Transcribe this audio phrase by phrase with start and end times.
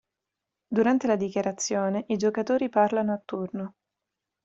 [0.67, 3.75] Durante la dichiarazione i giocatori parlano a turno.